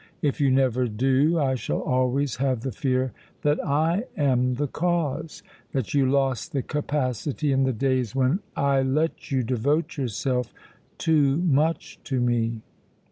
If 0.23 0.41
you 0.41 0.49
never 0.49 0.87
do, 0.87 1.37
I 1.37 1.53
shall 1.53 1.81
always 1.81 2.37
have 2.37 2.61
the 2.61 2.71
fear 2.71 3.13
that 3.43 3.63
I 3.63 4.05
am 4.17 4.55
the 4.55 4.65
cause, 4.65 5.43
that 5.73 5.93
you 5.93 6.09
lost 6.09 6.53
the 6.53 6.63
capacity 6.63 7.51
in 7.51 7.65
the 7.65 7.71
days 7.71 8.15
when 8.15 8.39
I 8.55 8.81
let 8.81 9.29
you 9.29 9.43
devote 9.43 9.97
yourself 9.97 10.55
too 10.97 11.37
much 11.37 11.99
to 12.05 12.19
me." 12.19 12.61